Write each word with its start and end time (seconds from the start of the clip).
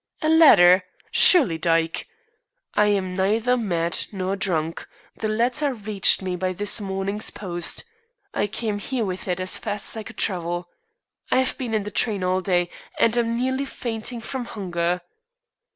"A 0.23 0.29
letter. 0.29 0.83
Surely, 1.11 1.59
Dyke" 1.59 2.07
"I 2.73 2.87
am 2.87 3.13
neither 3.13 3.55
mad 3.55 4.05
nor 4.11 4.35
drunk. 4.35 4.87
The 5.17 5.27
letter 5.27 5.75
reached 5.75 6.23
me 6.23 6.35
by 6.35 6.53
this 6.53 6.81
morning's 6.81 7.29
post. 7.29 7.83
I 8.33 8.47
came 8.47 8.79
here 8.79 9.05
with 9.05 9.27
it 9.27 9.39
as 9.39 9.59
fast 9.59 9.89
as 9.89 9.97
I 9.97 10.01
could 10.01 10.17
travel. 10.17 10.69
I 11.29 11.37
have 11.37 11.55
been 11.55 11.75
in 11.75 11.83
the 11.83 11.91
train 11.91 12.23
all 12.23 12.41
day, 12.41 12.71
and 12.99 13.15
am 13.15 13.37
nearly 13.37 13.65
fainting 13.65 14.21
from 14.21 14.45
hunger." 14.45 15.01